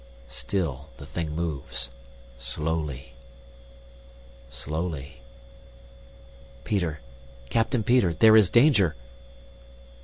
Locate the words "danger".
8.49-8.95